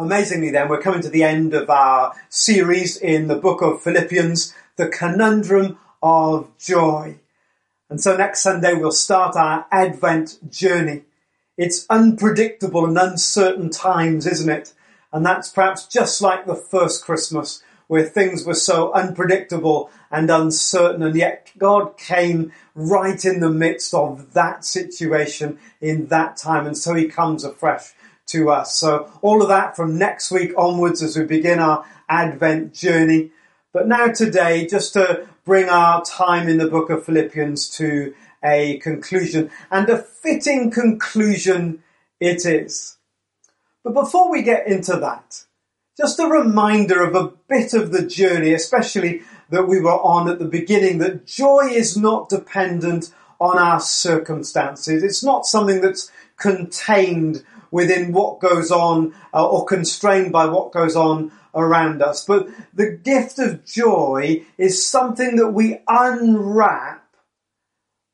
Amazingly 0.00 0.52
then, 0.52 0.68
we're 0.68 0.80
coming 0.80 1.00
to 1.00 1.08
the 1.08 1.24
end 1.24 1.54
of 1.54 1.68
our 1.68 2.14
series 2.28 2.96
in 2.96 3.26
the 3.26 3.34
book 3.34 3.62
of 3.62 3.82
Philippians, 3.82 4.54
the 4.76 4.86
conundrum 4.86 5.76
of 6.00 6.56
joy. 6.56 7.18
And 7.90 8.00
so 8.00 8.16
next 8.16 8.40
Sunday 8.40 8.74
we'll 8.74 8.92
start 8.92 9.34
our 9.34 9.66
Advent 9.72 10.52
journey. 10.52 11.02
It's 11.56 11.84
unpredictable 11.90 12.86
and 12.86 12.96
uncertain 12.96 13.70
times, 13.70 14.24
isn't 14.24 14.48
it? 14.48 14.72
And 15.12 15.26
that's 15.26 15.50
perhaps 15.50 15.88
just 15.88 16.22
like 16.22 16.46
the 16.46 16.54
first 16.54 17.04
Christmas 17.04 17.64
where 17.88 18.04
things 18.04 18.46
were 18.46 18.54
so 18.54 18.92
unpredictable 18.92 19.90
and 20.12 20.30
uncertain 20.30 21.02
and 21.02 21.16
yet 21.16 21.50
God 21.58 21.96
came 21.96 22.52
right 22.76 23.24
in 23.24 23.40
the 23.40 23.50
midst 23.50 23.92
of 23.94 24.34
that 24.34 24.64
situation 24.64 25.58
in 25.80 26.06
that 26.06 26.36
time 26.36 26.66
and 26.66 26.78
so 26.78 26.94
he 26.94 27.08
comes 27.08 27.42
afresh 27.42 27.94
to 28.28 28.50
us. 28.50 28.74
So 28.74 29.10
all 29.22 29.42
of 29.42 29.48
that 29.48 29.76
from 29.76 29.98
next 29.98 30.30
week 30.30 30.52
onwards 30.56 31.02
as 31.02 31.16
we 31.16 31.24
begin 31.24 31.58
our 31.58 31.84
Advent 32.08 32.74
journey. 32.74 33.30
But 33.72 33.88
now 33.88 34.08
today, 34.08 34.66
just 34.66 34.92
to 34.94 35.26
bring 35.44 35.68
our 35.68 36.02
time 36.04 36.48
in 36.48 36.58
the 36.58 36.68
book 36.68 36.90
of 36.90 37.04
Philippians 37.04 37.68
to 37.76 38.14
a 38.42 38.78
conclusion 38.78 39.50
and 39.70 39.88
a 39.88 39.98
fitting 39.98 40.70
conclusion 40.70 41.82
it 42.20 42.46
is. 42.46 42.96
But 43.82 43.94
before 43.94 44.30
we 44.30 44.42
get 44.42 44.66
into 44.66 44.96
that, 44.96 45.44
just 45.96 46.18
a 46.18 46.26
reminder 46.26 47.02
of 47.02 47.14
a 47.14 47.32
bit 47.48 47.74
of 47.74 47.90
the 47.90 48.06
journey, 48.06 48.52
especially 48.52 49.22
that 49.50 49.66
we 49.66 49.80
were 49.80 49.98
on 50.00 50.28
at 50.28 50.38
the 50.38 50.44
beginning, 50.44 50.98
that 50.98 51.26
joy 51.26 51.68
is 51.70 51.96
not 51.96 52.28
dependent 52.28 53.10
on 53.40 53.58
our 53.58 53.80
circumstances. 53.80 55.02
It's 55.02 55.24
not 55.24 55.46
something 55.46 55.80
that's 55.80 56.10
contained 56.36 57.44
within 57.70 58.12
what 58.12 58.40
goes 58.40 58.70
on 58.70 59.14
uh, 59.32 59.46
or 59.46 59.64
constrained 59.64 60.32
by 60.32 60.46
what 60.46 60.72
goes 60.72 60.96
on 60.96 61.32
around 61.54 62.02
us. 62.02 62.24
But 62.24 62.48
the 62.72 62.90
gift 62.90 63.38
of 63.38 63.64
joy 63.64 64.44
is 64.56 64.86
something 64.86 65.36
that 65.36 65.50
we 65.50 65.78
unwrap 65.86 67.04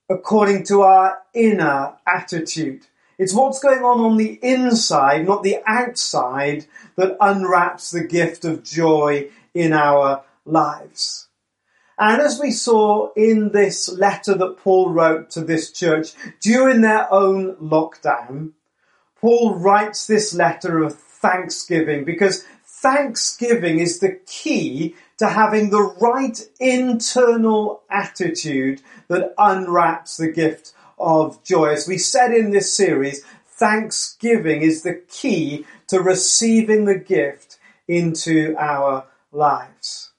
according 0.08 0.64
to 0.64 0.82
our 0.82 1.18
inner 1.32 1.94
attitude. 2.06 2.86
It's 3.18 3.32
what's 3.32 3.60
going 3.60 3.82
on 3.82 4.00
on 4.00 4.16
the 4.16 4.38
inside, 4.42 5.26
not 5.26 5.42
the 5.42 5.58
outside, 5.66 6.66
that 6.96 7.16
unwraps 7.20 7.90
the 7.90 8.04
gift 8.04 8.44
of 8.44 8.64
joy 8.64 9.28
in 9.54 9.72
our 9.72 10.24
lives. 10.44 11.28
And 11.96 12.20
as 12.20 12.40
we 12.40 12.50
saw 12.50 13.12
in 13.14 13.52
this 13.52 13.88
letter 13.88 14.34
that 14.34 14.58
Paul 14.58 14.90
wrote 14.90 15.30
to 15.30 15.42
this 15.42 15.70
church 15.70 16.12
during 16.40 16.80
their 16.80 17.12
own 17.12 17.54
lockdown, 17.56 18.52
Paul 19.24 19.54
writes 19.54 20.06
this 20.06 20.34
letter 20.34 20.82
of 20.82 20.98
thanksgiving 20.98 22.04
because 22.04 22.44
thanksgiving 22.66 23.78
is 23.78 23.98
the 23.98 24.20
key 24.26 24.96
to 25.16 25.30
having 25.30 25.70
the 25.70 25.94
right 25.98 26.38
internal 26.60 27.80
attitude 27.88 28.82
that 29.08 29.32
unwraps 29.38 30.18
the 30.18 30.30
gift 30.30 30.74
of 30.98 31.42
joy. 31.42 31.70
As 31.70 31.88
we 31.88 31.96
said 31.96 32.32
in 32.32 32.50
this 32.50 32.74
series, 32.74 33.24
thanksgiving 33.46 34.60
is 34.60 34.82
the 34.82 35.00
key 35.08 35.64
to 35.86 36.02
receiving 36.02 36.84
the 36.84 36.98
gift 36.98 37.58
into 37.88 38.54
our 38.58 39.06
lives. 39.32 40.10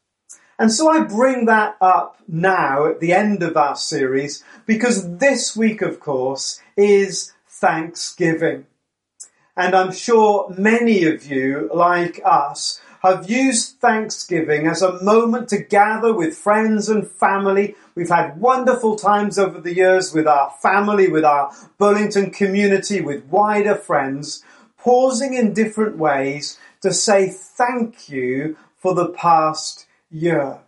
And 0.57 0.71
so 0.71 0.89
I 0.89 1.03
bring 1.03 1.45
that 1.45 1.77
up 1.79 2.17
now 2.27 2.87
at 2.87 3.01
the 3.01 3.13
end 3.13 3.43
of 3.43 3.55
our 3.55 3.75
series 3.75 4.43
because 4.65 5.17
this 5.19 5.55
week, 5.55 5.83
of 5.83 5.99
course, 5.99 6.59
is 6.75 7.33
Thanksgiving. 7.47 8.65
And 9.57 9.73
I'm 9.73 9.93
sure 9.93 10.53
many 10.57 11.05
of 11.05 11.25
you, 11.25 11.69
like 11.73 12.19
us, 12.25 12.81
have 13.01 13.29
used 13.29 13.79
Thanksgiving 13.79 14.67
as 14.67 14.81
a 14.81 15.01
moment 15.03 15.49
to 15.49 15.59
gather 15.59 16.11
with 16.11 16.35
friends 16.35 16.89
and 16.89 17.09
family. 17.09 17.75
We've 17.93 18.09
had 18.09 18.41
wonderful 18.41 18.95
times 18.95 19.37
over 19.37 19.61
the 19.61 19.73
years 19.73 20.13
with 20.13 20.27
our 20.27 20.51
family, 20.61 21.07
with 21.07 21.23
our 21.23 21.51
Burlington 21.77 22.31
community, 22.31 22.99
with 22.99 23.23
wider 23.25 23.75
friends, 23.75 24.43
pausing 24.77 25.35
in 25.35 25.53
different 25.53 25.97
ways 25.97 26.59
to 26.81 26.91
say 26.91 27.29
thank 27.29 28.09
you 28.09 28.57
for 28.75 28.93
the 28.93 29.09
past 29.09 29.85
year. 30.09 30.59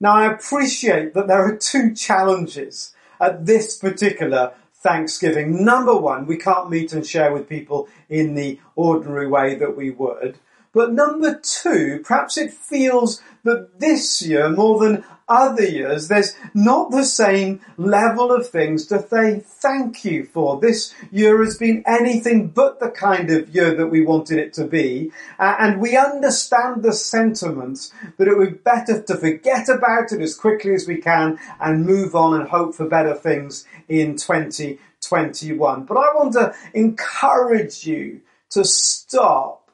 Now 0.00 0.12
I 0.12 0.32
appreciate 0.32 1.14
that 1.14 1.26
there 1.26 1.42
are 1.42 1.56
two 1.56 1.94
challenges 1.94 2.94
at 3.20 3.46
this 3.46 3.76
particular 3.76 4.52
Thanksgiving. 4.80 5.64
Number 5.64 5.96
one, 5.96 6.26
we 6.26 6.36
can't 6.36 6.70
meet 6.70 6.92
and 6.92 7.06
share 7.06 7.32
with 7.32 7.48
people 7.48 7.88
in 8.08 8.34
the 8.34 8.60
ordinary 8.76 9.26
way 9.26 9.56
that 9.56 9.76
we 9.76 9.90
would. 9.90 10.38
But 10.72 10.92
number 10.92 11.38
two, 11.42 12.02
perhaps 12.04 12.36
it 12.36 12.52
feels 12.52 13.22
that 13.44 13.80
this 13.80 14.22
year, 14.22 14.50
more 14.50 14.78
than 14.78 15.04
other 15.28 15.64
years, 15.64 16.08
there's 16.08 16.34
not 16.54 16.90
the 16.90 17.04
same 17.04 17.60
level 17.76 18.32
of 18.32 18.48
things 18.48 18.86
to 18.86 19.06
say 19.08 19.40
thank 19.40 20.04
you 20.04 20.24
for. 20.24 20.58
This 20.58 20.94
year 21.10 21.42
has 21.44 21.58
been 21.58 21.82
anything 21.86 22.48
but 22.48 22.80
the 22.80 22.90
kind 22.90 23.30
of 23.30 23.54
year 23.54 23.74
that 23.74 23.88
we 23.88 24.00
wanted 24.02 24.38
it 24.38 24.52
to 24.54 24.64
be. 24.64 25.12
Uh, 25.38 25.56
and 25.58 25.80
we 25.80 25.96
understand 25.96 26.82
the 26.82 26.92
sentiments 26.92 27.92
that 28.16 28.28
it 28.28 28.36
would 28.36 28.52
be 28.52 28.58
better 28.58 29.02
to 29.02 29.16
forget 29.16 29.68
about 29.68 30.12
it 30.12 30.20
as 30.20 30.34
quickly 30.34 30.74
as 30.74 30.86
we 30.86 30.96
can 30.96 31.38
and 31.60 31.84
move 31.86 32.14
on 32.14 32.38
and 32.40 32.48
hope 32.48 32.74
for 32.74 32.88
better 32.88 33.14
things 33.14 33.66
in 33.88 34.16
2021. 34.16 35.84
But 35.84 35.96
I 35.96 36.14
want 36.14 36.32
to 36.34 36.54
encourage 36.72 37.86
you 37.86 38.22
to 38.50 38.64
stop 38.64 39.67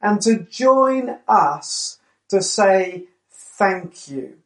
and 0.00 0.20
to 0.22 0.40
join 0.40 1.18
us 1.28 1.98
to 2.28 2.42
say 2.42 3.04
thank 3.30 4.08
you. 4.08 4.38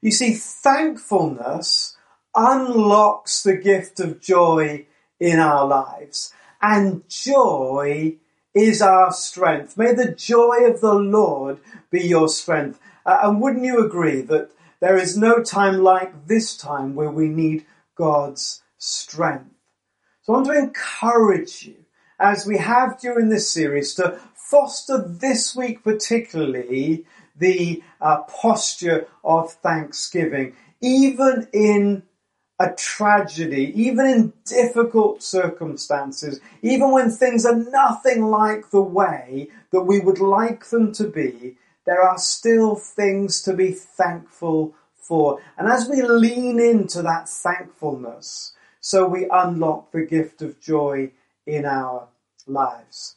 You 0.00 0.10
see, 0.10 0.34
thankfulness 0.34 1.96
unlocks 2.34 3.42
the 3.42 3.56
gift 3.56 3.98
of 4.00 4.20
joy 4.20 4.86
in 5.18 5.38
our 5.38 5.66
lives, 5.66 6.32
and 6.60 7.08
joy 7.08 8.16
is 8.54 8.80
our 8.80 9.12
strength. 9.12 9.76
May 9.76 9.92
the 9.94 10.12
joy 10.12 10.64
of 10.64 10.80
the 10.80 10.94
Lord 10.94 11.58
be 11.90 12.02
your 12.02 12.28
strength. 12.28 12.78
Uh, 13.04 13.18
and 13.22 13.40
wouldn't 13.40 13.64
you 13.64 13.84
agree 13.84 14.20
that 14.22 14.50
there 14.80 14.96
is 14.96 15.16
no 15.16 15.42
time 15.42 15.82
like 15.82 16.26
this 16.26 16.56
time 16.56 16.94
where 16.94 17.10
we 17.10 17.28
need 17.28 17.64
God's 17.94 18.62
strength? 18.78 19.54
So 20.22 20.32
I 20.32 20.36
want 20.36 20.46
to 20.48 20.58
encourage 20.58 21.64
you 21.64 21.85
as 22.18 22.46
we 22.46 22.58
have 22.58 23.00
during 23.00 23.28
this 23.28 23.50
series, 23.50 23.94
to 23.94 24.18
foster 24.34 24.98
this 25.06 25.54
week 25.54 25.82
particularly 25.82 27.04
the 27.36 27.82
uh, 28.00 28.22
posture 28.22 29.06
of 29.24 29.52
thanksgiving, 29.52 30.54
even 30.80 31.48
in 31.52 32.02
a 32.58 32.72
tragedy, 32.72 33.72
even 33.74 34.06
in 34.06 34.32
difficult 34.46 35.22
circumstances, 35.22 36.40
even 36.62 36.90
when 36.90 37.10
things 37.10 37.44
are 37.44 37.56
nothing 37.56 38.24
like 38.24 38.70
the 38.70 38.80
way 38.80 39.48
that 39.72 39.82
we 39.82 40.00
would 40.00 40.18
like 40.18 40.64
them 40.70 40.92
to 40.92 41.04
be, 41.04 41.56
there 41.84 42.00
are 42.00 42.18
still 42.18 42.74
things 42.74 43.42
to 43.42 43.52
be 43.52 43.72
thankful 43.72 44.74
for. 44.94 45.40
And 45.58 45.68
as 45.68 45.88
we 45.88 46.02
lean 46.02 46.58
into 46.58 47.02
that 47.02 47.28
thankfulness, 47.28 48.54
so 48.80 49.06
we 49.06 49.28
unlock 49.30 49.92
the 49.92 50.02
gift 50.02 50.40
of 50.40 50.60
joy 50.60 51.10
in 51.46 51.64
our 51.64 52.08
lives. 52.46 53.16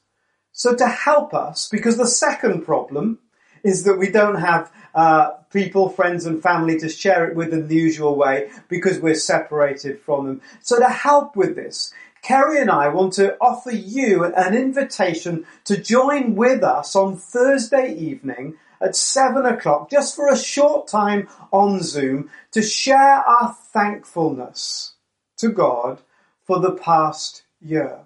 So 0.51 0.75
to 0.75 0.87
help 0.87 1.33
us, 1.33 1.69
because 1.69 1.97
the 1.97 2.07
second 2.07 2.63
problem 2.63 3.19
is 3.63 3.83
that 3.83 3.97
we 3.97 4.09
don't 4.09 4.35
have 4.35 4.71
uh, 4.93 5.31
people, 5.51 5.89
friends 5.89 6.25
and 6.25 6.41
family 6.41 6.77
to 6.79 6.89
share 6.89 7.27
it 7.27 7.35
with 7.35 7.53
in 7.53 7.67
the 7.67 7.75
usual 7.75 8.15
way 8.15 8.49
because 8.67 8.99
we're 8.99 9.15
separated 9.15 9.99
from 9.99 10.25
them. 10.25 10.41
So 10.61 10.79
to 10.79 10.89
help 10.89 11.35
with 11.35 11.55
this, 11.55 11.93
Kerry 12.21 12.59
and 12.59 12.69
I 12.69 12.89
want 12.89 13.13
to 13.13 13.37
offer 13.39 13.71
you 13.71 14.25
an 14.25 14.53
invitation 14.53 15.45
to 15.65 15.81
join 15.81 16.35
with 16.35 16.63
us 16.63 16.95
on 16.95 17.15
Thursday 17.15 17.95
evening 17.95 18.57
at 18.81 18.95
seven 18.95 19.45
o'clock, 19.45 19.89
just 19.89 20.15
for 20.15 20.29
a 20.29 20.37
short 20.37 20.87
time 20.87 21.27
on 21.51 21.81
Zoom, 21.81 22.29
to 22.51 22.61
share 22.61 22.97
our 22.97 23.55
thankfulness 23.71 24.93
to 25.37 25.49
God 25.49 26.01
for 26.43 26.59
the 26.59 26.71
past 26.71 27.43
year 27.61 27.99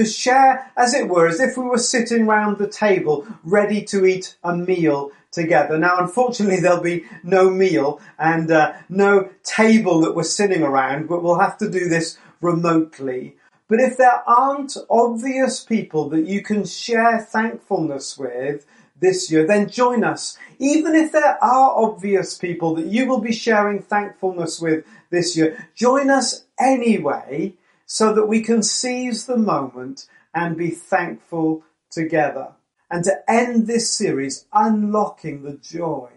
to 0.00 0.06
share, 0.06 0.72
as 0.76 0.94
it 0.94 1.08
were, 1.08 1.28
as 1.28 1.40
if 1.40 1.58
we 1.58 1.64
were 1.64 1.78
sitting 1.78 2.26
round 2.26 2.56
the 2.56 2.68
table, 2.68 3.26
ready 3.44 3.82
to 3.84 4.06
eat 4.06 4.34
a 4.42 4.56
meal 4.56 5.12
together. 5.30 5.78
Now, 5.78 5.98
unfortunately, 5.98 6.60
there'll 6.60 6.82
be 6.82 7.04
no 7.22 7.50
meal 7.50 8.00
and 8.18 8.50
uh, 8.50 8.72
no 8.88 9.28
table 9.44 10.00
that 10.00 10.16
we're 10.16 10.22
sitting 10.22 10.62
around, 10.62 11.06
but 11.06 11.22
we'll 11.22 11.38
have 11.38 11.58
to 11.58 11.70
do 11.70 11.88
this 11.88 12.16
remotely. 12.40 13.36
But 13.68 13.80
if 13.80 13.98
there 13.98 14.22
aren't 14.26 14.76
obvious 14.88 15.62
people 15.62 16.08
that 16.08 16.26
you 16.26 16.42
can 16.42 16.64
share 16.64 17.20
thankfulness 17.20 18.16
with 18.16 18.66
this 18.98 19.30
year, 19.30 19.46
then 19.46 19.68
join 19.68 20.02
us. 20.02 20.38
Even 20.58 20.94
if 20.94 21.12
there 21.12 21.42
are 21.44 21.84
obvious 21.84 22.36
people 22.38 22.74
that 22.76 22.86
you 22.86 23.06
will 23.06 23.20
be 23.20 23.32
sharing 23.32 23.82
thankfulness 23.82 24.60
with 24.60 24.84
this 25.10 25.36
year, 25.36 25.68
join 25.74 26.08
us 26.08 26.44
anyway 26.58 27.54
so 27.92 28.14
that 28.14 28.26
we 28.26 28.40
can 28.40 28.62
seize 28.62 29.26
the 29.26 29.36
moment 29.36 30.06
and 30.32 30.56
be 30.56 30.70
thankful 30.70 31.64
together. 31.90 32.52
And 32.88 33.02
to 33.02 33.28
end 33.28 33.66
this 33.66 33.92
series, 33.92 34.46
unlocking 34.52 35.42
the 35.42 35.56
joy 35.56 36.08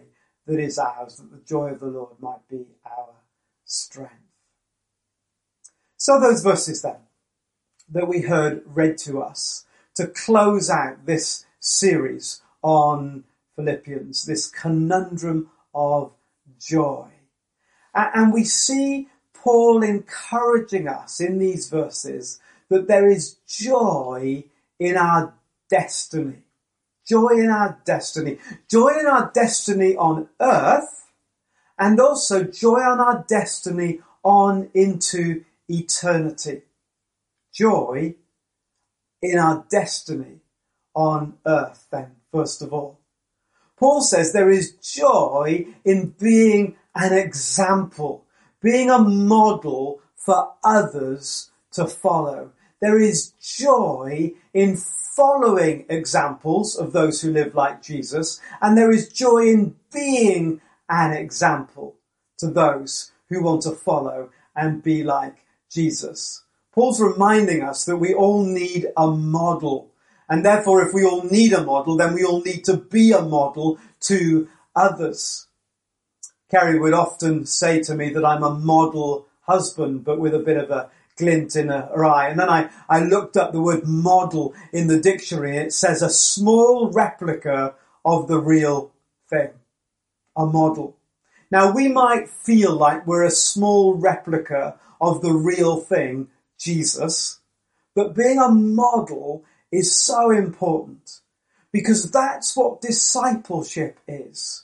that 0.46 0.60
is 0.60 0.78
ours, 0.78 1.16
that 1.16 1.32
the 1.32 1.44
joy 1.44 1.70
of 1.70 1.80
the 1.80 1.86
Lord 1.86 2.14
might 2.20 2.48
be 2.48 2.66
our 2.86 3.14
strength. 3.64 4.14
So 5.96 6.20
those 6.20 6.44
verses 6.44 6.82
then 6.82 7.08
that 7.90 8.06
we 8.06 8.20
heard 8.20 8.62
read 8.66 8.96
to 8.98 9.20
us 9.20 9.66
to 9.96 10.06
close 10.06 10.70
out 10.70 11.06
this 11.06 11.44
series 11.58 12.40
on 12.62 13.24
Philippians, 13.56 14.26
this 14.26 14.48
conundrum 14.48 15.50
of 15.74 16.12
joy. 16.56 17.08
And 17.92 18.32
we 18.32 18.44
see 18.44 19.08
Paul 19.44 19.82
encouraging 19.82 20.88
us 20.88 21.20
in 21.20 21.36
these 21.36 21.68
verses 21.68 22.40
that 22.70 22.88
there 22.88 23.06
is 23.06 23.36
joy 23.46 24.44
in 24.80 24.96
our 24.96 25.34
destiny. 25.68 26.38
Joy 27.06 27.28
in 27.34 27.50
our 27.50 27.78
destiny. 27.84 28.38
Joy 28.70 28.92
in 28.98 29.06
our 29.06 29.30
destiny 29.34 29.96
on 29.96 30.28
earth 30.40 31.10
and 31.78 32.00
also 32.00 32.44
joy 32.44 32.80
on 32.80 33.00
our 33.00 33.22
destiny 33.28 34.00
on 34.22 34.70
into 34.72 35.44
eternity. 35.68 36.62
Joy 37.52 38.14
in 39.20 39.38
our 39.38 39.66
destiny 39.70 40.40
on 40.94 41.34
earth 41.46 41.86
then, 41.90 42.12
first 42.32 42.62
of 42.62 42.72
all. 42.72 42.98
Paul 43.76 44.00
says 44.00 44.32
there 44.32 44.50
is 44.50 44.72
joy 44.76 45.66
in 45.84 46.14
being 46.18 46.76
an 46.94 47.12
example 47.12 48.23
being 48.64 48.90
a 48.90 48.98
model 48.98 50.00
for 50.16 50.54
others 50.64 51.50
to 51.70 51.86
follow. 51.86 52.50
There 52.80 52.98
is 52.98 53.32
joy 53.40 54.32
in 54.54 54.78
following 55.14 55.84
examples 55.90 56.74
of 56.74 56.92
those 56.92 57.20
who 57.20 57.30
live 57.30 57.54
like 57.54 57.82
Jesus, 57.82 58.40
and 58.62 58.76
there 58.76 58.90
is 58.90 59.12
joy 59.12 59.48
in 59.48 59.76
being 59.92 60.62
an 60.88 61.12
example 61.12 61.94
to 62.38 62.48
those 62.48 63.12
who 63.28 63.42
want 63.42 63.62
to 63.62 63.72
follow 63.72 64.30
and 64.56 64.82
be 64.82 65.04
like 65.04 65.44
Jesus. 65.70 66.42
Paul's 66.72 67.00
reminding 67.00 67.62
us 67.62 67.84
that 67.84 67.98
we 67.98 68.14
all 68.14 68.44
need 68.44 68.86
a 68.96 69.06
model. 69.08 69.90
And 70.28 70.44
therefore, 70.44 70.82
if 70.82 70.94
we 70.94 71.04
all 71.04 71.22
need 71.22 71.52
a 71.52 71.62
model, 71.62 71.96
then 71.96 72.14
we 72.14 72.24
all 72.24 72.42
need 72.42 72.64
to 72.64 72.78
be 72.78 73.12
a 73.12 73.20
model 73.20 73.78
to 74.00 74.48
others. 74.74 75.48
Kerry 76.54 76.78
would 76.78 76.94
often 76.94 77.46
say 77.46 77.82
to 77.82 77.96
me 77.96 78.10
that 78.10 78.24
I'm 78.24 78.44
a 78.44 78.54
model 78.54 79.26
husband, 79.40 80.04
but 80.04 80.20
with 80.20 80.34
a 80.34 80.38
bit 80.38 80.56
of 80.56 80.70
a 80.70 80.88
glint 81.16 81.56
in 81.56 81.66
her 81.66 82.04
eye. 82.04 82.28
And 82.28 82.38
then 82.38 82.48
I, 82.48 82.70
I 82.88 83.00
looked 83.00 83.36
up 83.36 83.50
the 83.50 83.60
word 83.60 83.88
model 83.88 84.54
in 84.72 84.86
the 84.86 85.00
dictionary. 85.00 85.56
It 85.56 85.72
says 85.72 86.00
a 86.00 86.08
small 86.08 86.92
replica 86.92 87.74
of 88.04 88.28
the 88.28 88.38
real 88.38 88.92
thing. 89.28 89.50
A 90.36 90.46
model. 90.46 90.96
Now 91.50 91.72
we 91.72 91.88
might 91.88 92.28
feel 92.28 92.76
like 92.76 93.04
we're 93.04 93.24
a 93.24 93.30
small 93.30 93.94
replica 93.94 94.78
of 95.00 95.22
the 95.22 95.32
real 95.32 95.80
thing, 95.80 96.28
Jesus, 96.56 97.40
but 97.96 98.14
being 98.14 98.38
a 98.38 98.48
model 98.48 99.44
is 99.72 99.94
so 99.94 100.30
important 100.30 101.20
because 101.72 102.12
that's 102.12 102.56
what 102.56 102.80
discipleship 102.80 103.98
is. 104.06 104.63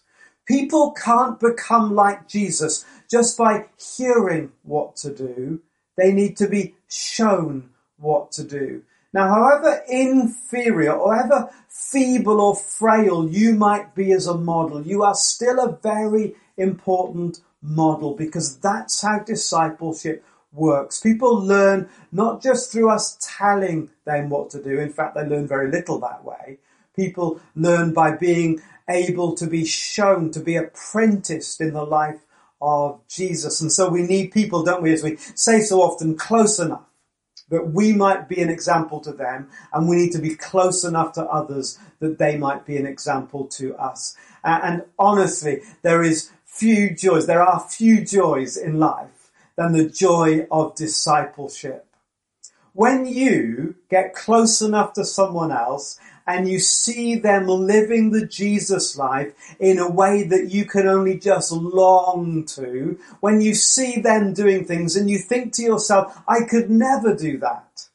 People 0.51 0.91
can't 0.91 1.39
become 1.39 1.95
like 1.95 2.27
Jesus 2.27 2.85
just 3.09 3.39
by 3.39 3.67
hearing 3.97 4.51
what 4.65 4.97
to 4.97 5.15
do. 5.15 5.61
They 5.97 6.13
need 6.13 6.37
to 6.39 6.49
be 6.49 6.75
shown 6.89 7.71
what 7.99 8.33
to 8.33 8.43
do. 8.43 8.83
Now, 9.13 9.29
however 9.33 9.85
inferior 9.89 10.91
or 10.91 11.15
however 11.15 11.51
feeble 11.69 12.41
or 12.41 12.57
frail 12.57 13.29
you 13.29 13.55
might 13.55 13.95
be 13.95 14.11
as 14.11 14.27
a 14.27 14.37
model, 14.37 14.85
you 14.85 15.05
are 15.05 15.15
still 15.15 15.61
a 15.61 15.79
very 15.85 16.35
important 16.57 17.43
model 17.63 18.17
because 18.17 18.59
that's 18.59 19.03
how 19.03 19.21
discipleship 19.21 20.25
works. 20.53 20.99
People 20.99 21.37
learn 21.37 21.89
not 22.11 22.43
just 22.43 22.73
through 22.73 22.91
us 22.91 23.17
telling 23.39 23.89
them 24.05 24.31
what 24.31 24.51
to 24.51 24.61
do. 24.61 24.81
In 24.81 24.93
fact, 24.93 25.15
they 25.15 25.25
learn 25.25 25.47
very 25.47 25.71
little 25.71 26.01
that 26.01 26.25
way. 26.25 26.59
People 26.97 27.41
learn 27.55 27.95
by 27.95 28.17
being 28.17 28.61
able 28.91 29.35
to 29.37 29.47
be 29.47 29.65
shown, 29.65 30.31
to 30.33 30.41
be 30.41 30.57
apprenticed 30.57 31.61
in 31.61 31.73
the 31.73 31.85
life 31.85 32.21
of 32.61 33.01
Jesus. 33.09 33.61
And 33.61 33.73
so 33.73 33.89
we 33.89 34.03
need 34.03 34.33
people, 34.33 34.63
don't 34.63 34.83
we, 34.83 34.93
as 34.93 35.03
we 35.03 35.17
say 35.17 35.61
so 35.61 35.81
often, 35.81 36.17
close 36.17 36.59
enough 36.59 36.83
that 37.51 37.73
we 37.73 37.93
might 37.93 38.29
be 38.29 38.41
an 38.41 38.49
example 38.49 39.01
to 39.01 39.13
them 39.13 39.49
and 39.73 39.89
we 39.89 39.97
need 39.97 40.13
to 40.13 40.21
be 40.21 40.35
close 40.35 40.85
enough 40.85 41.13
to 41.15 41.25
others 41.25 41.79
that 41.99 42.19
they 42.19 42.37
might 42.37 42.65
be 42.65 42.77
an 42.77 42.87
example 42.87 43.47
to 43.47 43.75
us. 43.77 44.17
and 44.45 44.85
honestly, 44.99 45.61
there 45.83 46.03
is 46.03 46.31
few 46.45 46.95
joys, 46.95 47.27
there 47.27 47.43
are 47.43 47.61
few 47.61 48.05
joys 48.05 48.57
in 48.57 48.79
life 48.79 49.31
than 49.57 49.73
the 49.73 49.89
joy 49.89 50.47
of 50.51 50.75
discipleship. 50.75 51.87
When 52.73 53.05
you 53.05 53.75
get 53.91 54.15
close 54.15 54.63
enough 54.63 54.93
to 54.95 55.05
someone 55.05 55.51
else 55.51 55.99
and 56.27 56.49
you 56.49 56.59
see 56.59 57.17
them 57.17 57.47
living 57.47 58.11
the 58.11 58.27
Jesus 58.27 58.97
life 58.97 59.33
in 59.59 59.79
a 59.79 59.91
way 59.91 60.23
that 60.25 60.51
you 60.51 60.65
can 60.65 60.87
only 60.87 61.19
just 61.19 61.53
long 61.53 62.45
to, 62.47 62.99
when 63.21 63.41
you 63.41 63.55
see 63.55 64.01
them 64.01 64.33
doing 64.33 64.65
things 64.65 64.97
and 64.97 65.11
you 65.11 65.19
think 65.19 65.53
to 65.55 65.63
yourself, 65.63 66.23
I 66.29 66.45
could 66.45 66.71
never 66.71 67.15
do 67.15 67.39
that. 67.39 67.89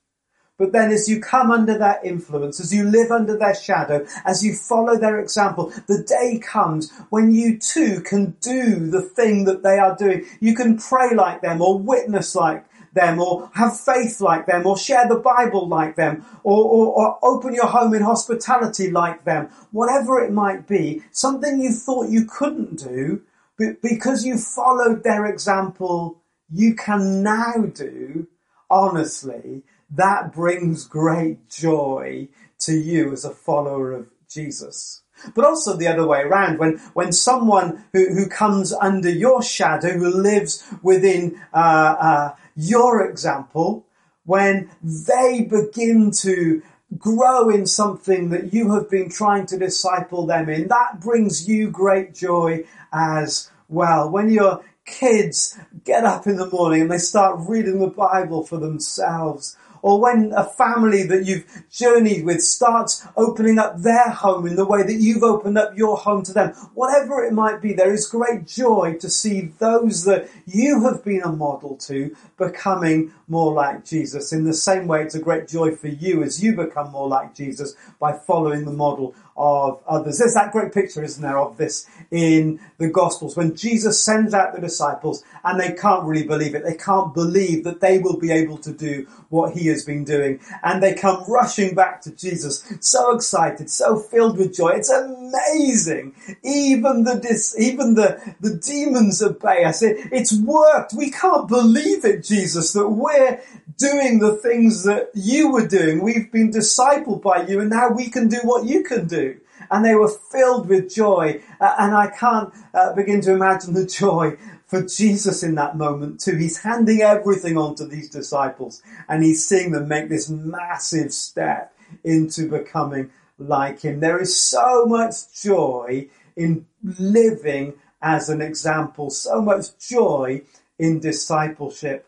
But 0.58 0.72
then 0.72 0.90
as 0.92 1.10
you 1.10 1.20
come 1.20 1.52
under 1.52 1.78
their 1.78 2.00
influence, 2.02 2.62
as 2.62 2.74
you 2.74 2.86
live 2.86 3.12
under 3.12 3.38
their 3.38 3.56
shadow, 3.56 4.06
as 4.24 4.44
you 4.44 4.56
follow 4.56 4.98
their 4.98 5.20
example, 5.20 5.74
the 5.88 6.02
day 6.02 6.40
comes 6.40 6.92
when 7.10 7.34
you 7.34 7.60
too 7.60 8.00
can 8.02 8.38
do 8.40 8.90
the 8.90 9.02
thing 9.02 9.44
that 9.46 9.64
they 9.64 9.78
are 9.80 9.98
doing. 9.98 10.26
You 10.40 10.56
can 10.56 10.78
pray 10.78 11.14
like 11.14 11.42
them 11.42 11.62
or 11.62 11.78
witness 11.78 12.36
like 12.36 12.66
them 12.96 13.20
or 13.20 13.52
have 13.54 13.80
faith 13.80 14.20
like 14.20 14.48
them 14.48 14.66
or 14.66 14.78
share 14.78 15.08
the 15.08 15.20
Bible 15.20 15.68
like 15.68 15.96
them 15.96 16.26
or, 16.44 16.64
or, 16.64 16.94
or, 16.94 17.20
open 17.22 17.54
your 17.54 17.68
home 17.68 17.94
in 17.94 18.02
hospitality 18.02 18.90
like 18.90 19.26
them. 19.26 19.50
Whatever 19.72 20.24
it 20.24 20.32
might 20.32 20.66
be, 20.66 21.04
something 21.12 21.60
you 21.60 21.72
thought 21.72 22.10
you 22.10 22.26
couldn't 22.26 22.80
do, 22.80 23.22
but 23.58 23.82
because 23.82 24.26
you 24.26 24.38
followed 24.38 25.04
their 25.04 25.26
example, 25.26 26.22
you 26.50 26.74
can 26.76 27.22
now 27.22 27.54
do, 27.74 28.28
honestly, 28.70 29.64
that 29.90 30.34
brings 30.34 30.88
great 30.88 31.50
joy 31.50 32.28
to 32.60 32.74
you 32.74 33.12
as 33.12 33.26
a 33.26 33.32
follower 33.32 33.92
of 33.92 34.08
Jesus. 34.30 35.04
But 35.34 35.46
also 35.46 35.76
the 35.76 35.88
other 35.88 36.06
way 36.06 36.22
around, 36.22 36.60
when, 36.60 36.78
when 36.94 37.12
someone 37.12 37.86
who, 37.94 38.14
who 38.14 38.28
comes 38.28 38.74
under 38.74 39.10
your 39.10 39.42
shadow, 39.42 39.90
who 39.90 40.10
lives 40.10 40.64
within 40.82 41.40
uh, 41.54 41.96
uh, 42.00 42.36
your 42.56 43.10
example, 43.10 43.86
when 44.26 44.70
they 44.82 45.48
begin 45.50 46.12
to 46.12 46.62
grow 46.98 47.50
in 47.50 47.66
something 47.66 48.30
that 48.30 48.54
you 48.54 48.74
have 48.74 48.90
been 48.90 49.10
trying 49.10 49.46
to 49.48 49.58
disciple 49.58 50.26
them 50.26 50.50
in, 50.50 50.68
that 50.68 51.00
brings 51.00 51.48
you 51.48 51.70
great 51.70 52.14
joy 52.14 52.64
as 52.94 53.50
well. 53.68 54.10
When 54.10 54.30
your 54.30 54.64
kids 54.86 55.58
get 55.84 56.04
up 56.04 56.28
in 56.28 56.38
the 56.38 56.50
morning 56.50 56.82
and 56.82 56.92
they 56.92 56.98
start 56.98 57.40
reading 57.48 57.80
the 57.80 57.88
Bible 57.88 58.44
for 58.46 58.58
themselves, 58.58 59.58
or 59.86 60.02
when 60.02 60.34
a 60.36 60.44
family 60.44 61.04
that 61.04 61.28
you've 61.28 61.46
journeyed 61.70 62.26
with 62.26 62.42
starts 62.42 63.06
opening 63.16 63.60
up 63.60 63.78
their 63.78 64.10
home 64.10 64.48
in 64.48 64.56
the 64.56 64.66
way 64.66 64.82
that 64.82 64.96
you've 64.96 65.22
opened 65.22 65.60
up 65.60 65.78
your 65.78 65.96
home 65.96 66.24
to 66.24 66.34
them, 66.34 66.52
whatever 66.74 67.24
it 67.24 67.32
might 67.32 67.62
be, 67.62 67.72
there 67.72 67.94
is 67.94 68.08
great 68.08 68.48
joy 68.48 68.98
to 69.00 69.08
see 69.08 69.42
those 69.60 70.04
that 70.06 70.28
you 70.48 70.84
have 70.86 71.06
been 71.06 71.22
a 71.22 71.32
model 71.32 71.78
to 71.78 72.16
becoming 72.36 73.14
more 73.28 73.54
like 73.54 73.86
Jesus. 73.86 74.34
In 74.34 74.44
the 74.44 74.56
same 74.56 74.88
way, 74.88 75.04
it's 75.04 75.14
a 75.14 75.20
great 75.20 75.48
joy 75.48 75.76
for 75.76 75.90
you 75.90 76.24
as 76.24 76.42
you 76.44 76.56
become 76.56 76.90
more 76.90 77.08
like 77.08 77.36
Jesus 77.36 77.76
by 78.00 78.12
following 78.14 78.66
the 78.66 78.74
model 78.74 79.14
of 79.38 79.82
others. 79.88 80.20
There's 80.20 80.34
that 80.34 80.52
great 80.52 80.74
picture, 80.74 81.04
isn't 81.04 81.22
there, 81.22 81.38
of 81.38 81.58
this 81.58 81.88
in 82.12 82.60
the 82.78 82.90
Gospels 82.90 83.36
when 83.36 83.56
Jesus 83.56 84.04
sends 84.04 84.34
out 84.34 84.54
the 84.54 84.62
disciples 84.62 85.24
and 85.44 85.60
they 85.60 85.74
can't 85.74 86.06
really 86.06 86.26
believe 86.26 86.56
it. 86.56 86.64
They 86.64 86.76
can't 86.76 87.14
believe 87.14 87.64
that 87.66 87.82
they 87.82 87.98
will 88.00 88.18
be 88.18 88.32
able 88.32 88.58
to 88.60 88.72
do 88.72 89.08
what 89.30 89.54
he 89.54 89.68
has 89.68 89.84
been 89.84 90.04
doing. 90.04 90.40
And 90.64 90.82
they 90.82 90.94
come 90.94 91.24
rushing 91.28 91.76
back 91.76 92.02
to 92.02 92.12
Jesus, 92.16 92.64
so 92.80 93.16
excited, 93.16 93.70
so 93.70 93.98
filled 93.98 94.38
with 94.38 94.56
joy. 94.56 94.70
It's 94.70 94.90
amazing. 94.90 96.16
Even 96.44 97.04
the, 97.04 97.16
dis- 97.16 97.56
even 97.60 97.96
the, 97.96 98.36
the 98.40 98.56
demons 98.56 99.22
obey 99.22 99.66
us. 99.66 99.82
It, 99.82 99.98
it's 100.12 100.34
worked. 100.40 100.94
We 100.94 101.12
can't 101.12 101.48
believe 101.48 102.06
it, 102.06 102.24
Jesus, 102.24 102.72
that 102.74 102.88
we're 102.88 103.42
doing 103.78 104.20
the 104.20 104.36
things 104.36 104.84
that 104.84 105.10
you 105.14 105.52
were 105.52 105.68
doing. 105.68 106.02
We've 106.02 106.32
been 106.32 106.52
discipled 106.52 107.22
by 107.22 107.46
you 107.48 107.60
and 107.60 107.70
now 107.70 107.90
we 107.90 108.10
can 108.10 108.28
do 108.28 108.40
what 108.44 108.66
you 108.66 108.84
can 108.84 109.08
do. 109.08 109.25
And 109.72 109.84
they 109.84 109.96
were 109.96 110.10
filled 110.10 110.70
with 110.70 110.94
joy. 110.94 111.42
Uh, 111.60 111.76
and 111.80 111.96
I 111.96 112.08
can't 112.08 112.54
uh, 112.74 112.94
begin 112.94 113.22
to 113.22 113.34
imagine 113.34 113.74
the 113.74 113.86
joy 113.86 114.38
for 114.68 114.82
Jesus 114.82 115.44
in 115.44 115.56
that 115.56 115.78
moment 115.78 116.20
too. 116.20 116.36
He's 116.36 116.58
handing 116.58 117.02
everything 117.02 117.58
on 117.58 117.76
to 117.76 117.86
these 117.86 118.10
disciples 118.10 118.82
and 119.08 119.24
he's 119.24 119.48
seeing 119.48 119.72
them 119.72 119.88
make 119.88 120.10
this 120.10 120.30
massive 120.30 121.14
step 121.14 121.74
into 122.04 122.50
becoming 122.50 123.12
like 123.38 123.82
him. 123.82 124.00
There 124.00 124.20
is 124.20 124.38
so 124.38 124.86
much 124.86 125.42
joy 125.42 126.10
in 126.36 126.66
living 126.84 127.74
as 128.02 128.30
an 128.30 128.42
example, 128.42 129.10
so 129.10 129.42
much 129.42 129.78
joy 129.80 130.42
in 130.78 131.00
discipleship. 131.00 132.08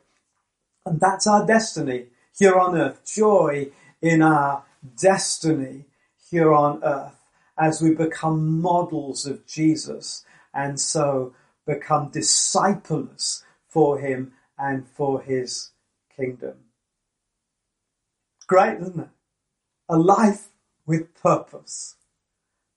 And 0.86 1.00
that's 1.00 1.28
our 1.28 1.46
destiny 1.46 2.08
here 2.38 2.56
on 2.56 2.78
earth. 2.78 3.02
Joy 3.06 3.72
in 4.02 4.22
our 4.22 4.64
destiny 5.00 5.86
here 6.30 6.54
on 6.54 6.84
earth 6.84 7.17
as 7.58 7.82
we 7.82 7.94
become 7.94 8.62
models 8.62 9.26
of 9.26 9.46
Jesus 9.46 10.26
and 10.54 10.80
so 10.80 11.34
become 11.66 12.10
disciples 12.10 13.44
for 13.68 14.00
him 14.00 14.34
and 14.58 14.88
for 14.88 15.22
his 15.22 15.72
kingdom. 16.16 16.56
Great, 18.48 18.80
isn't 18.80 19.00
it? 19.00 19.10
A 19.90 19.98
life 19.98 20.48
with 20.86 21.14
purpose. 21.22 21.96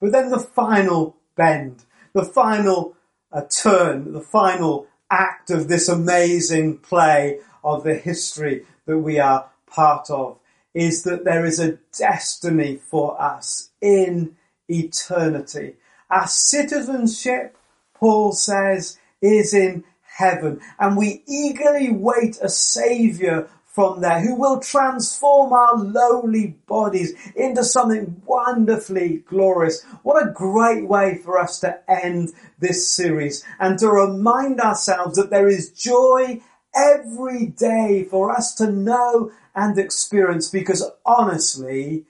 But 0.00 0.12
then 0.12 0.30
the 0.30 0.40
final 0.40 1.16
bend, 1.36 1.84
the 2.12 2.24
final 2.24 2.96
uh, 3.32 3.42
turn, 3.42 4.12
the 4.12 4.20
final 4.20 4.88
act 5.10 5.50
of 5.50 5.68
this 5.68 5.88
amazing 5.88 6.78
play 6.78 7.38
of 7.62 7.84
the 7.84 7.94
history 7.94 8.64
that 8.86 8.98
we 8.98 9.18
are 9.18 9.50
part 9.66 10.10
of 10.10 10.38
is 10.74 11.02
that 11.02 11.24
there 11.24 11.44
is 11.44 11.58
a 11.58 11.78
destiny 11.96 12.76
for 12.76 13.20
us 13.20 13.70
in 13.80 14.36
eternity. 14.70 15.74
Our 16.10 16.26
citizenship, 16.26 17.56
Paul 17.94 18.32
says, 18.32 18.98
is 19.20 19.52
in 19.54 19.84
heaven 20.02 20.60
and 20.78 20.96
we 20.96 21.22
eagerly 21.26 21.90
wait 21.90 22.38
a 22.42 22.48
saviour 22.48 23.48
from 23.66 24.00
there 24.00 24.20
who 24.20 24.34
will 24.34 24.58
transform 24.58 25.52
our 25.52 25.76
lowly 25.76 26.56
bodies 26.66 27.14
into 27.36 27.62
something 27.62 28.20
wonderfully 28.26 29.22
glorious. 29.28 29.82
What 30.02 30.26
a 30.26 30.32
great 30.32 30.88
way 30.88 31.18
for 31.18 31.38
us 31.38 31.60
to 31.60 31.78
end 31.88 32.30
this 32.58 32.92
series 32.92 33.44
and 33.60 33.78
to 33.78 33.88
remind 33.88 34.60
ourselves 34.60 35.16
that 35.16 35.30
there 35.30 35.48
is 35.48 35.70
joy 35.70 36.40
every 36.74 37.46
day 37.46 38.04
for 38.10 38.30
us 38.30 38.54
to 38.56 38.70
know 38.70 39.30
and 39.54 39.78
experience 39.78 40.50
because 40.50 40.90
honestly, 41.06 42.04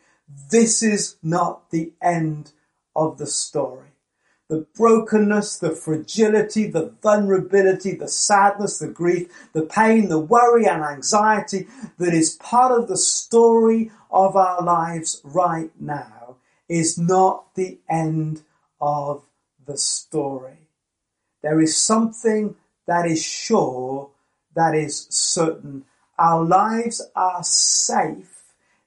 this 0.50 0.82
is 0.82 1.16
not 1.22 1.70
the 1.70 1.92
end 2.02 2.52
of 2.94 3.18
the 3.18 3.26
story. 3.26 3.88
The 4.48 4.66
brokenness, 4.74 5.58
the 5.58 5.70
fragility, 5.70 6.66
the 6.66 6.92
vulnerability, 7.02 7.94
the 7.94 8.08
sadness, 8.08 8.78
the 8.78 8.88
grief, 8.88 9.28
the 9.52 9.62
pain, 9.62 10.08
the 10.08 10.18
worry 10.18 10.66
and 10.66 10.82
anxiety 10.82 11.68
that 11.98 12.12
is 12.12 12.36
part 12.36 12.72
of 12.72 12.88
the 12.88 12.96
story 12.96 13.92
of 14.10 14.34
our 14.34 14.60
lives 14.62 15.20
right 15.22 15.70
now 15.78 16.36
is 16.68 16.98
not 16.98 17.54
the 17.54 17.78
end 17.88 18.42
of 18.80 19.22
the 19.66 19.78
story. 19.78 20.68
There 21.42 21.60
is 21.60 21.76
something 21.76 22.56
that 22.86 23.06
is 23.06 23.22
sure, 23.22 24.10
that 24.56 24.74
is 24.74 25.06
certain. 25.10 25.84
Our 26.18 26.44
lives 26.44 27.00
are 27.14 27.42
safe 27.44 28.39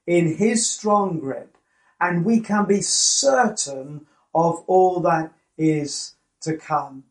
in 0.06 0.36
His 0.36 0.70
strong 0.70 1.18
grip 1.18 1.56
and 2.00 2.24
we 2.24 2.40
can 2.40 2.66
be 2.66 2.82
certain 2.82 4.06
of 4.34 4.62
all 4.66 5.00
that 5.00 5.32
is 5.56 6.14
to 6.42 6.56
come. 6.56 7.04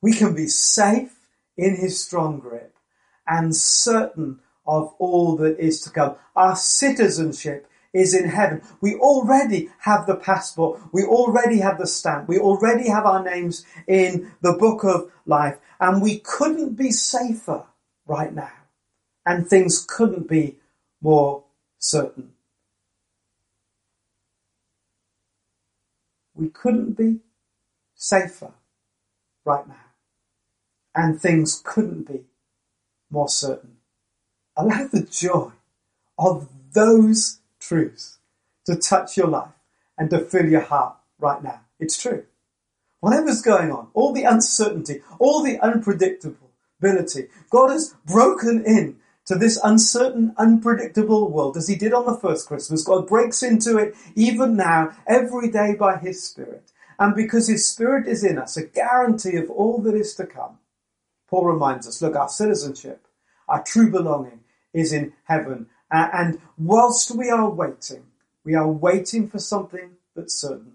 We 0.00 0.12
can 0.12 0.34
be 0.34 0.48
safe 0.48 1.20
in 1.56 1.76
his 1.76 2.04
strong 2.04 2.40
grip 2.40 2.74
and 3.26 3.54
certain 3.54 4.40
of 4.66 4.94
all 4.98 5.36
that 5.36 5.58
is 5.58 5.80
to 5.82 5.90
come. 5.90 6.16
Our 6.34 6.56
citizenship 6.56 7.68
is 7.92 8.14
in 8.14 8.28
heaven. 8.28 8.62
We 8.80 8.94
already 8.96 9.70
have 9.80 10.06
the 10.06 10.16
passport. 10.16 10.80
We 10.92 11.04
already 11.04 11.58
have 11.58 11.78
the 11.78 11.86
stamp. 11.86 12.28
We 12.28 12.38
already 12.38 12.88
have 12.88 13.04
our 13.04 13.22
names 13.22 13.64
in 13.86 14.32
the 14.40 14.54
book 14.54 14.82
of 14.82 15.12
life 15.26 15.58
and 15.78 16.02
we 16.02 16.18
couldn't 16.18 16.74
be 16.74 16.90
safer 16.90 17.64
right 18.06 18.34
now 18.34 18.52
and 19.26 19.46
things 19.46 19.84
couldn't 19.88 20.28
be 20.28 20.56
more 21.00 21.44
certain. 21.82 22.32
We 26.34 26.48
couldn't 26.48 26.96
be 26.96 27.18
safer 27.94 28.52
right 29.44 29.66
now. 29.66 29.74
And 30.94 31.20
things 31.20 31.60
couldn't 31.64 32.08
be 32.08 32.20
more 33.10 33.28
certain. 33.28 33.76
Allow 34.56 34.86
the 34.86 35.02
joy 35.02 35.50
of 36.18 36.48
those 36.72 37.40
truths 37.58 38.18
to 38.66 38.76
touch 38.76 39.16
your 39.16 39.28
life 39.28 39.52
and 39.98 40.10
to 40.10 40.20
fill 40.20 40.46
your 40.46 40.60
heart 40.60 40.96
right 41.18 41.42
now. 41.42 41.60
It's 41.80 42.00
true. 42.00 42.24
Whatever's 43.00 43.42
going 43.42 43.72
on, 43.72 43.88
all 43.94 44.12
the 44.12 44.24
uncertainty, 44.24 45.02
all 45.18 45.42
the 45.42 45.58
unpredictability, 45.58 47.28
God 47.50 47.70
has 47.70 47.94
broken 48.06 48.64
in 48.64 48.96
to 49.26 49.36
this 49.36 49.58
uncertain, 49.62 50.34
unpredictable 50.36 51.30
world 51.30 51.56
as 51.56 51.68
he 51.68 51.76
did 51.76 51.92
on 51.92 52.06
the 52.06 52.18
first 52.18 52.48
Christmas. 52.48 52.84
God 52.84 53.06
breaks 53.06 53.42
into 53.42 53.78
it 53.78 53.94
even 54.14 54.56
now, 54.56 54.96
every 55.06 55.50
day 55.50 55.74
by 55.74 55.96
his 55.96 56.22
Spirit. 56.22 56.72
And 56.98 57.14
because 57.14 57.48
his 57.48 57.66
spirit 57.66 58.06
is 58.06 58.22
in 58.22 58.38
us, 58.38 58.56
a 58.56 58.64
guarantee 58.64 59.36
of 59.36 59.50
all 59.50 59.80
that 59.82 59.94
is 59.94 60.14
to 60.16 60.26
come. 60.26 60.58
Paul 61.28 61.46
reminds 61.46 61.88
us, 61.88 62.02
look, 62.02 62.14
our 62.14 62.28
citizenship, 62.28 63.06
our 63.48 63.62
true 63.62 63.90
belonging 63.90 64.40
is 64.72 64.92
in 64.92 65.12
heaven. 65.24 65.66
And 65.90 66.38
whilst 66.58 67.10
we 67.10 67.28
are 67.30 67.50
waiting, 67.50 68.04
we 68.44 68.54
are 68.54 68.70
waiting 68.70 69.28
for 69.28 69.38
something 69.38 69.92
that's 70.14 70.34
certain. 70.34 70.74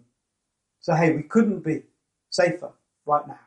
So 0.79 0.95
hey, 0.95 1.15
we 1.15 1.23
couldn't 1.23 1.59
be 1.59 1.83
safer 2.29 2.71
right 3.05 3.27
now. 3.27 3.39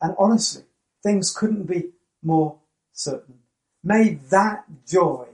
And 0.00 0.14
honestly, 0.18 0.64
things 1.02 1.34
couldn't 1.34 1.64
be 1.64 1.90
more 2.22 2.58
certain. 2.92 3.38
May 3.86 4.14
that 4.30 4.64
joy 4.84 5.28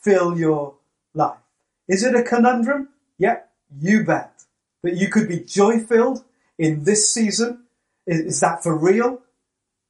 fill 0.00 0.38
your 0.38 0.76
life. 1.14 1.40
Is 1.88 2.04
it 2.04 2.14
a 2.14 2.22
conundrum? 2.22 2.90
Yep, 3.18 3.50
you 3.80 4.04
bet 4.04 4.44
that 4.84 4.96
you 4.96 5.08
could 5.08 5.26
be 5.26 5.40
joy 5.40 5.80
filled 5.80 6.22
in 6.56 6.84
this 6.84 7.12
season? 7.12 7.64
Is, 8.06 8.20
is 8.20 8.40
that 8.40 8.62
for 8.62 8.78
real? 8.78 9.22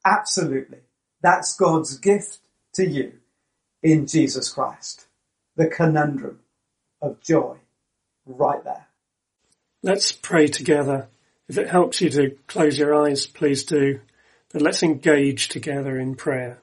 Absolutely. 0.06 0.78
That's 1.20 1.54
God's 1.54 1.98
gift 1.98 2.38
to 2.76 2.88
you 2.88 3.12
in 3.82 4.06
Jesus 4.06 4.48
Christ. 4.48 5.06
The 5.56 5.66
conundrum 5.66 6.38
of 7.02 7.20
joy 7.20 7.58
right 8.24 8.64
there. 8.64 8.86
Let's 9.82 10.12
pray 10.12 10.46
together. 10.46 11.08
If 11.46 11.58
it 11.58 11.68
helps 11.68 12.00
you 12.00 12.08
to 12.08 12.38
close 12.46 12.78
your 12.78 12.94
eyes, 12.94 13.26
please 13.26 13.64
do. 13.64 14.00
But 14.50 14.62
let's 14.62 14.82
engage 14.82 15.48
together 15.48 15.98
in 15.98 16.14
prayer. 16.14 16.62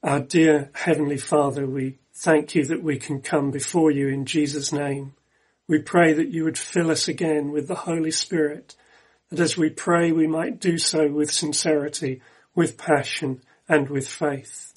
Our 0.00 0.20
dear 0.20 0.70
Heavenly 0.74 1.16
Father, 1.16 1.66
we 1.66 1.98
thank 2.14 2.54
you 2.54 2.64
that 2.66 2.84
we 2.84 2.98
can 2.98 3.20
come 3.20 3.50
before 3.50 3.90
you 3.90 4.06
in 4.06 4.26
Jesus' 4.26 4.72
name. 4.72 5.14
We 5.66 5.82
pray 5.82 6.12
that 6.12 6.28
you 6.28 6.44
would 6.44 6.56
fill 6.56 6.92
us 6.92 7.08
again 7.08 7.50
with 7.50 7.66
the 7.66 7.74
Holy 7.74 8.12
Spirit, 8.12 8.76
that 9.28 9.40
as 9.40 9.56
we 9.56 9.70
pray 9.70 10.12
we 10.12 10.28
might 10.28 10.60
do 10.60 10.78
so 10.78 11.08
with 11.08 11.32
sincerity, 11.32 12.22
with 12.54 12.78
passion 12.78 13.42
and 13.68 13.90
with 13.90 14.06
faith. 14.06 14.72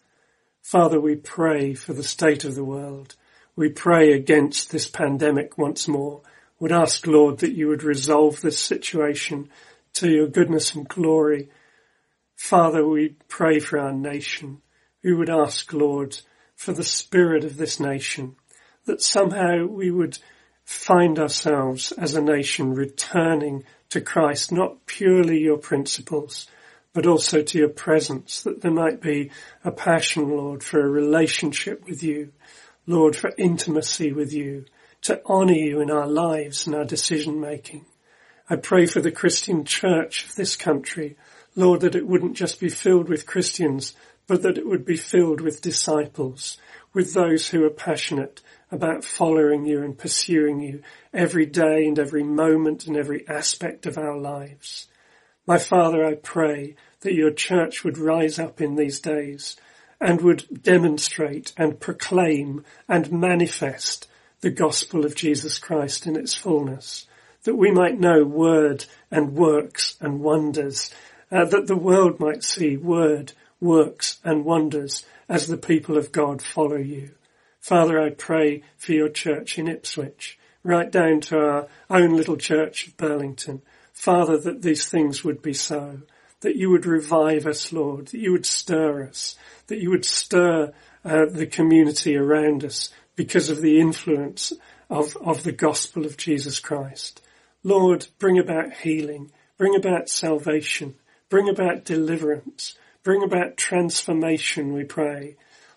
Father, 0.63 0.99
we 0.99 1.17
pray 1.17 1.75
for 1.75 1.93
the 1.93 2.01
state 2.01 2.43
of 2.43 2.55
the 2.55 2.63
world. 2.63 3.15
We 3.55 3.69
pray 3.69 4.13
against 4.13 4.71
this 4.71 4.87
pandemic 4.87 5.55
once 5.55 5.87
more. 5.87 6.23
Would 6.59 6.71
ask, 6.71 7.05
Lord, 7.05 7.37
that 7.39 7.53
you 7.53 7.67
would 7.67 7.83
resolve 7.83 8.41
this 8.41 8.57
situation 8.57 9.51
to 9.93 10.09
your 10.09 10.27
goodness 10.27 10.73
and 10.73 10.87
glory. 10.87 11.49
Father, 12.35 12.87
we 12.87 13.17
pray 13.27 13.59
for 13.59 13.77
our 13.77 13.93
nation. 13.93 14.63
We 15.03 15.13
would 15.13 15.29
ask, 15.29 15.71
Lord, 15.73 16.19
for 16.55 16.73
the 16.73 16.83
spirit 16.83 17.43
of 17.43 17.57
this 17.57 17.79
nation, 17.79 18.35
that 18.85 19.01
somehow 19.01 19.65
we 19.65 19.89
would 19.89 20.19
find 20.63 21.17
ourselves 21.17 21.91
as 21.93 22.15
a 22.15 22.21
nation 22.21 22.73
returning 22.73 23.63
to 23.89 24.01
Christ, 24.01 24.51
not 24.51 24.85
purely 24.85 25.39
your 25.39 25.57
principles, 25.57 26.47
but 26.93 27.05
also 27.05 27.41
to 27.41 27.57
your 27.57 27.69
presence, 27.69 28.41
that 28.43 28.61
there 28.61 28.71
might 28.71 29.01
be 29.01 29.31
a 29.63 29.71
passion, 29.71 30.29
Lord, 30.29 30.63
for 30.63 30.79
a 30.79 30.89
relationship 30.89 31.85
with 31.85 32.03
you, 32.03 32.31
Lord, 32.85 33.15
for 33.15 33.31
intimacy 33.37 34.11
with 34.11 34.33
you, 34.33 34.65
to 35.01 35.23
honour 35.25 35.53
you 35.53 35.81
in 35.81 35.89
our 35.89 36.07
lives 36.07 36.67
and 36.67 36.75
our 36.75 36.85
decision 36.85 37.39
making. 37.39 37.85
I 38.49 38.57
pray 38.57 38.85
for 38.85 39.01
the 39.01 39.11
Christian 39.11 39.65
church 39.65 40.25
of 40.25 40.35
this 40.35 40.55
country, 40.55 41.17
Lord, 41.55 41.81
that 41.81 41.95
it 41.95 42.07
wouldn't 42.07 42.35
just 42.35 42.59
be 42.59 42.69
filled 42.69 43.09
with 43.09 43.25
Christians, 43.25 43.93
but 44.31 44.43
that 44.43 44.57
it 44.57 44.65
would 44.65 44.85
be 44.85 44.95
filled 44.95 45.41
with 45.41 45.61
disciples, 45.61 46.57
with 46.93 47.13
those 47.13 47.49
who 47.49 47.65
are 47.65 47.69
passionate 47.69 48.39
about 48.71 49.03
following 49.03 49.65
you 49.65 49.83
and 49.83 49.97
pursuing 49.97 50.61
you 50.61 50.81
every 51.13 51.45
day 51.45 51.85
and 51.85 51.99
every 51.99 52.23
moment 52.23 52.87
and 52.87 52.95
every 52.95 53.27
aspect 53.27 53.85
of 53.85 53.97
our 53.97 54.17
lives. 54.17 54.87
My 55.45 55.57
Father, 55.57 56.05
I 56.05 56.13
pray 56.13 56.77
that 57.01 57.13
your 57.13 57.31
church 57.31 57.83
would 57.83 57.97
rise 57.97 58.39
up 58.39 58.61
in 58.61 58.77
these 58.77 59.01
days 59.01 59.57
and 59.99 60.21
would 60.21 60.63
demonstrate 60.63 61.51
and 61.57 61.81
proclaim 61.81 62.63
and 62.87 63.11
manifest 63.11 64.07
the 64.39 64.49
gospel 64.49 65.03
of 65.03 65.13
Jesus 65.13 65.59
Christ 65.59 66.07
in 66.07 66.15
its 66.15 66.33
fullness, 66.33 67.05
that 67.43 67.57
we 67.57 67.69
might 67.69 67.99
know 67.99 68.23
word 68.23 68.85
and 69.11 69.33
works 69.33 69.97
and 69.99 70.21
wonders, 70.21 70.89
uh, 71.33 71.43
that 71.43 71.67
the 71.67 71.75
world 71.75 72.21
might 72.21 72.45
see 72.45 72.77
word, 72.77 73.33
works 73.61 74.19
and 74.23 74.43
wonders 74.43 75.05
as 75.29 75.47
the 75.47 75.57
people 75.57 75.97
of 75.97 76.11
God 76.11 76.41
follow 76.41 76.75
you. 76.77 77.11
Father, 77.61 78.01
I 78.01 78.09
pray 78.09 78.63
for 78.75 78.91
your 78.91 79.07
church 79.07 79.57
in 79.57 79.67
Ipswich, 79.67 80.37
right 80.63 80.91
down 80.91 81.21
to 81.21 81.37
our 81.37 81.67
own 81.89 82.17
little 82.17 82.37
church 82.37 82.87
of 82.87 82.97
Burlington, 82.97 83.61
Father, 83.93 84.37
that 84.39 84.63
these 84.63 84.87
things 84.87 85.23
would 85.23 85.41
be 85.43 85.53
so, 85.53 86.01
that 86.41 86.55
you 86.55 86.71
would 86.71 86.87
revive 86.87 87.45
us, 87.45 87.71
Lord, 87.71 88.07
that 88.07 88.19
you 88.19 88.31
would 88.31 88.47
stir 88.47 89.03
us, 89.07 89.37
that 89.67 89.79
you 89.79 89.91
would 89.91 90.05
stir 90.05 90.73
uh, 91.05 91.25
the 91.29 91.45
community 91.45 92.17
around 92.17 92.63
us 92.63 92.89
because 93.15 93.49
of 93.49 93.61
the 93.61 93.79
influence 93.79 94.53
of, 94.89 95.15
of 95.17 95.43
the 95.43 95.51
gospel 95.51 96.05
of 96.05 96.17
Jesus 96.17 96.59
Christ. 96.59 97.21
Lord, 97.63 98.07
bring 98.17 98.39
about 98.39 98.73
healing, 98.73 99.31
bring 99.57 99.75
about 99.75 100.09
salvation, 100.09 100.95
bring 101.29 101.47
about 101.47 101.85
deliverance, 101.85 102.75
bring 103.03 103.23
about 103.23 103.57
transformation, 103.57 104.73
we 104.73 104.83
pray. 104.83 105.35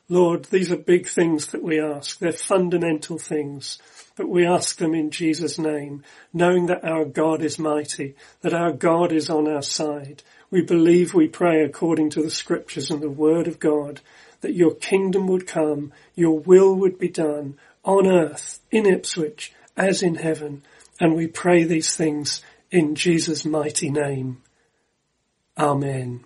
Lord, 0.08 0.44
these 0.46 0.70
are 0.70 0.76
big 0.76 1.06
things 1.06 1.48
that 1.48 1.62
we 1.62 1.80
ask. 1.80 2.18
They're 2.18 2.32
fundamental 2.32 3.18
things 3.18 3.78
but 4.16 4.28
we 4.28 4.46
ask 4.46 4.78
them 4.78 4.94
in 4.94 5.10
Jesus' 5.10 5.58
name, 5.58 6.04
knowing 6.32 6.66
that 6.66 6.84
our 6.84 7.04
God 7.04 7.42
is 7.42 7.58
mighty, 7.58 8.14
that 8.42 8.54
our 8.54 8.72
God 8.72 9.12
is 9.12 9.28
on 9.28 9.48
our 9.48 9.62
side. 9.62 10.22
We 10.50 10.62
believe 10.62 11.14
we 11.14 11.26
pray 11.26 11.64
according 11.64 12.10
to 12.10 12.22
the 12.22 12.30
scriptures 12.30 12.90
and 12.90 13.00
the 13.00 13.10
word 13.10 13.48
of 13.48 13.58
God, 13.58 14.00
that 14.40 14.54
your 14.54 14.74
kingdom 14.74 15.26
would 15.28 15.46
come, 15.46 15.92
your 16.14 16.38
will 16.38 16.74
would 16.76 16.98
be 16.98 17.08
done 17.08 17.58
on 17.84 18.06
earth, 18.06 18.60
in 18.70 18.86
Ipswich, 18.86 19.52
as 19.76 20.02
in 20.02 20.14
heaven. 20.14 20.62
And 21.00 21.16
we 21.16 21.26
pray 21.26 21.64
these 21.64 21.96
things 21.96 22.40
in 22.70 22.94
Jesus' 22.94 23.44
mighty 23.44 23.90
name. 23.90 24.42
Amen. 25.58 26.20